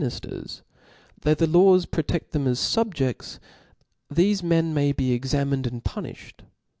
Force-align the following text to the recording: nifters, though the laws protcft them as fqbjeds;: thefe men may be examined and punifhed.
nifters, 0.01 0.63
though 1.21 1.35
the 1.35 1.45
laws 1.45 1.85
protcft 1.85 2.31
them 2.31 2.47
as 2.47 2.57
fqbjeds;: 2.57 3.37
thefe 4.11 4.41
men 4.41 4.73
may 4.73 4.91
be 4.91 5.13
examined 5.13 5.67
and 5.67 5.83
punifhed. 5.83 6.39